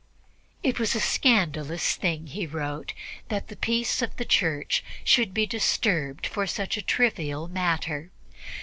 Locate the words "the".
3.49-3.55, 4.17-4.25